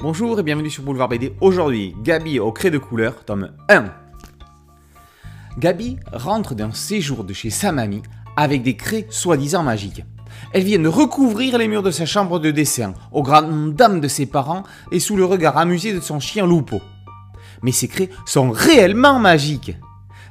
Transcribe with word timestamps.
Bonjour 0.00 0.38
et 0.38 0.44
bienvenue 0.44 0.70
sur 0.70 0.84
Boulevard 0.84 1.08
BD. 1.08 1.32
Aujourd'hui, 1.40 1.92
Gabi 2.04 2.38
au 2.38 2.52
craie 2.52 2.70
de 2.70 2.78
couleur, 2.78 3.24
tome 3.24 3.50
1. 3.68 3.86
Gabi 5.58 5.96
rentre 6.12 6.54
d'un 6.54 6.70
séjour 6.70 7.24
de 7.24 7.32
chez 7.32 7.50
sa 7.50 7.72
mamie 7.72 8.04
avec 8.36 8.62
des 8.62 8.76
craies 8.76 9.08
soi-disant 9.10 9.64
magiques. 9.64 10.04
Elle 10.52 10.62
vient 10.62 10.78
de 10.78 10.86
recouvrir 10.86 11.58
les 11.58 11.66
murs 11.66 11.82
de 11.82 11.90
sa 11.90 12.06
chambre 12.06 12.38
de 12.38 12.52
dessin, 12.52 12.94
aux 13.10 13.24
grandes 13.24 13.74
dames 13.74 14.00
de 14.00 14.06
ses 14.06 14.26
parents 14.26 14.62
et 14.92 15.00
sous 15.00 15.16
le 15.16 15.24
regard 15.24 15.58
amusé 15.58 15.92
de 15.92 15.98
son 15.98 16.20
chien 16.20 16.46
Lupo. 16.46 16.80
Mais 17.62 17.72
ces 17.72 17.88
craies 17.88 18.10
sont 18.24 18.52
réellement 18.52 19.18
magiques. 19.18 19.76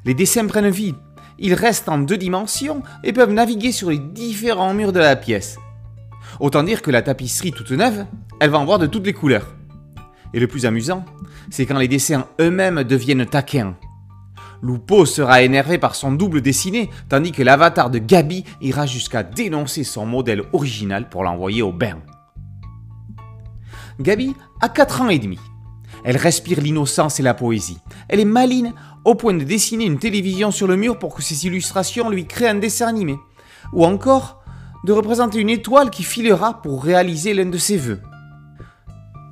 Les 0.05 0.13
dessins 0.13 0.47
prennent 0.47 0.69
vie. 0.69 0.95
Ils 1.39 1.53
restent 1.53 1.89
en 1.89 1.97
deux 1.97 2.17
dimensions 2.17 2.83
et 3.03 3.11
peuvent 3.11 3.33
naviguer 3.33 3.73
sur 3.73 3.89
les 3.89 3.99
différents 3.99 4.73
murs 4.73 4.93
de 4.93 4.99
la 4.99 5.17
pièce. 5.17 5.57
Autant 6.39 6.63
dire 6.63 6.81
que 6.81 6.91
la 6.91 7.01
tapisserie 7.01 7.51
toute 7.51 7.71
neuve, 7.71 8.05
elle 8.39 8.49
va 8.49 8.59
en 8.59 8.65
voir 8.65 8.79
de 8.79 8.87
toutes 8.87 9.05
les 9.05 9.13
couleurs. 9.13 9.56
Et 10.33 10.39
le 10.39 10.47
plus 10.47 10.65
amusant, 10.65 11.05
c'est 11.49 11.65
quand 11.65 11.77
les 11.77 11.87
dessins 11.87 12.27
eux-mêmes 12.39 12.83
deviennent 12.83 13.25
taquins. 13.25 13.75
Lupo 14.61 15.05
sera 15.05 15.43
énervé 15.43 15.77
par 15.77 15.95
son 15.95 16.11
double 16.11 16.41
dessiné, 16.41 16.89
tandis 17.09 17.31
que 17.31 17.43
l'avatar 17.43 17.89
de 17.89 17.99
Gabi 17.99 18.43
ira 18.61 18.85
jusqu'à 18.85 19.23
dénoncer 19.23 19.83
son 19.83 20.05
modèle 20.05 20.43
original 20.53 21.09
pour 21.09 21.23
l'envoyer 21.23 21.61
au 21.61 21.71
bain. 21.71 21.99
Gabi 23.99 24.35
a 24.61 24.69
4 24.69 25.01
ans 25.01 25.09
et 25.09 25.19
demi. 25.19 25.39
Elle 26.03 26.17
respire 26.17 26.61
l'innocence 26.61 27.19
et 27.19 27.23
la 27.23 27.33
poésie. 27.33 27.79
Elle 28.09 28.19
est 28.19 28.25
maline 28.25 28.73
au 29.05 29.15
point 29.15 29.33
de 29.33 29.43
dessiner 29.43 29.85
une 29.85 29.99
télévision 29.99 30.51
sur 30.51 30.67
le 30.67 30.75
mur 30.75 30.99
pour 30.99 31.15
que 31.15 31.23
ses 31.23 31.45
illustrations 31.45 32.09
lui 32.09 32.25
créent 32.25 32.49
un 32.49 32.55
dessin 32.55 32.87
animé. 32.87 33.17
Ou 33.73 33.85
encore 33.85 34.43
de 34.85 34.93
représenter 34.93 35.39
une 35.39 35.49
étoile 35.49 35.89
qui 35.89 36.03
filera 36.03 36.61
pour 36.61 36.83
réaliser 36.83 37.33
l'un 37.33 37.47
de 37.47 37.57
ses 37.57 37.77
vœux. 37.77 38.01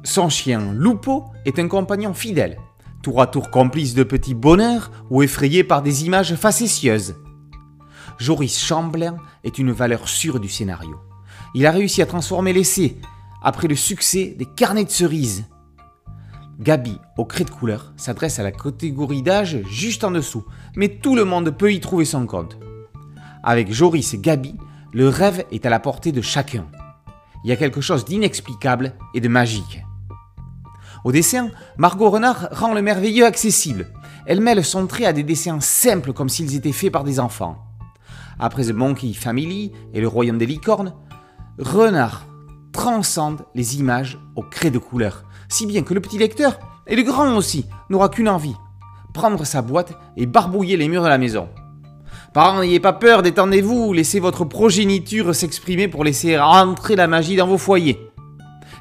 Son 0.06 0.30
chien 0.30 0.72
Lupo 0.72 1.26
est 1.46 1.58
un 1.58 1.68
compagnon 1.68 2.14
fidèle, 2.14 2.60
tour 3.02 3.24
à 3.24 3.26
tour 3.26 3.50
complice 3.50 3.96
de 3.96 4.04
petits 4.04 4.36
bonheurs 4.36 4.92
ou 5.10 5.24
effrayé 5.24 5.64
par 5.64 5.82
des 5.82 6.06
images 6.06 6.36
facétieuses. 6.36 7.16
Joris 8.20 8.64
Chamblin 8.64 9.18
est 9.44 9.58
une 9.58 9.72
valeur 9.72 10.08
sûre 10.08 10.40
du 10.40 10.48
scénario. 10.48 11.00
Il 11.56 11.66
a 11.66 11.72
réussi 11.72 12.04
à 12.04 12.06
transformer 12.06 12.54
l'essai 12.54 12.98
après 13.42 13.68
le 13.68 13.76
succès 13.76 14.36
des 14.38 14.46
carnets 14.46 14.86
de 14.86 14.92
cerises. 14.92 15.46
Gabi, 16.60 17.00
au 17.18 17.26
craie 17.26 17.44
de 17.44 17.50
couleur, 17.50 17.92
s'adresse 17.98 18.38
à 18.38 18.44
la 18.44 18.52
catégorie 18.52 19.24
d'âge 19.24 19.64
juste 19.72 20.04
en 20.04 20.12
dessous, 20.12 20.46
mais 20.76 21.00
tout 21.00 21.16
le 21.16 21.26
monde 21.26 21.50
peut 21.50 21.74
y 21.74 21.80
trouver 21.80 22.06
son 22.06 22.28
compte. 22.28 22.60
Avec 23.42 23.74
Joris 23.74 24.14
et 24.14 24.20
Gabi, 24.20 24.56
le 24.94 25.10
rêve 25.10 25.46
est 25.52 25.66
à 25.66 25.72
la 25.72 25.80
portée 25.80 26.12
de 26.12 26.22
chacun. 26.22 26.68
Il 27.44 27.50
y 27.50 27.54
a 27.54 27.58
quelque 27.58 27.82
chose 27.82 28.06
d'inexplicable 28.06 28.94
et 29.16 29.20
de 29.20 29.28
magique. 29.28 29.82
Au 31.06 31.12
dessin, 31.12 31.52
Margot 31.78 32.10
Renard 32.10 32.48
rend 32.52 32.74
le 32.74 32.82
merveilleux 32.82 33.28
accessible. 33.28 33.86
Elle 34.26 34.42
mêle 34.42 34.66
son 34.66 34.88
trait 34.88 35.06
à 35.06 35.14
des 35.14 35.22
dessins 35.22 35.60
simples 35.60 36.14
comme 36.14 36.30
s'ils 36.30 36.56
étaient 36.56 36.72
faits 36.72 36.92
par 36.92 37.04
des 37.04 37.20
enfants. 37.20 37.58
Après 38.40 38.66
The 38.66 38.74
Monkey 38.74 39.14
Family 39.14 39.72
et 39.94 40.02
Le 40.02 40.08
Royaume 40.08 40.40
des 40.40 40.48
licornes, 40.48 40.96
Renard 41.60 42.26
transcende 42.72 43.46
les 43.54 43.78
images 43.78 44.18
au 44.36 44.42
craie 44.42 44.72
de 44.72 44.80
couleur, 44.80 45.26
si 45.48 45.68
bien 45.68 45.84
que 45.84 45.94
le 45.94 46.02
petit 46.02 46.18
lecteur, 46.18 46.58
et 46.88 46.96
le 46.96 47.04
grand 47.04 47.36
aussi, 47.38 47.68
n'aura 47.92 48.10
qu'une 48.10 48.28
envie, 48.28 48.56
prendre 49.14 49.46
sa 49.46 49.62
boîte 49.62 49.94
et 50.18 50.26
barbouiller 50.26 50.76
les 50.76 50.90
murs 50.90 51.04
de 51.04 51.08
la 51.08 51.20
maison. 51.20 51.50
Parents, 52.34 52.62
n'ayez 52.62 52.80
pas 52.80 52.94
peur, 52.94 53.22
détendez-vous, 53.22 53.94
laissez 53.94 54.20
votre 54.20 54.44
progéniture 54.44 55.36
s'exprimer 55.36 55.88
pour 55.88 56.04
laisser 56.04 56.36
rentrer 56.36 56.96
la 56.96 57.08
magie 57.08 57.36
dans 57.36 57.48
vos 57.48 57.60
foyers. 57.60 58.10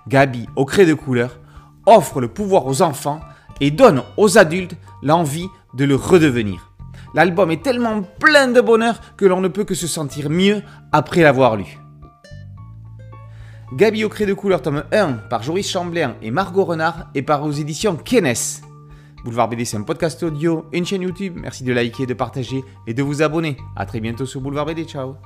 Gabi, 0.08 0.46
au 0.56 0.64
craie 0.64 0.86
de 0.86 0.94
couleur, 0.94 1.38
offre 1.86 2.20
le 2.20 2.28
pouvoir 2.28 2.66
aux 2.66 2.82
enfants 2.82 3.20
et 3.60 3.70
donne 3.70 4.02
aux 4.16 4.38
adultes 4.38 4.76
l'envie 5.02 5.48
de 5.74 5.84
le 5.84 5.96
redevenir. 5.96 6.72
L'album 7.14 7.50
est 7.50 7.62
tellement 7.62 8.02
plein 8.02 8.48
de 8.48 8.60
bonheur 8.60 9.00
que 9.16 9.24
l'on 9.24 9.40
ne 9.40 9.48
peut 9.48 9.64
que 9.64 9.74
se 9.74 9.86
sentir 9.86 10.30
mieux 10.30 10.62
après 10.92 11.22
l'avoir 11.22 11.56
lu. 11.56 11.78
Gabi 13.72 14.04
au 14.04 14.08
craie 14.08 14.26
de 14.26 14.34
couleur 14.34 14.62
tome 14.62 14.84
1 14.92 15.12
par 15.30 15.42
Joris 15.42 15.68
Chamblin 15.68 16.14
et 16.22 16.30
Margot 16.30 16.64
Renard 16.64 17.10
et 17.14 17.22
par 17.22 17.44
aux 17.44 17.52
éditions 17.52 17.96
Kennes. 17.96 18.34
Boulevard 19.24 19.48
BD 19.48 19.64
c'est 19.64 19.78
un 19.78 19.82
podcast 19.82 20.22
audio 20.22 20.66
une 20.72 20.84
chaîne 20.84 21.02
YouTube. 21.02 21.38
Merci 21.40 21.64
de 21.64 21.72
liker, 21.72 22.06
de 22.06 22.14
partager 22.14 22.62
et 22.86 22.94
de 22.94 23.02
vous 23.02 23.22
abonner. 23.22 23.56
A 23.74 23.86
très 23.86 24.00
bientôt 24.00 24.26
sur 24.26 24.40
Boulevard 24.40 24.66
BD. 24.66 24.84
Ciao 24.84 25.16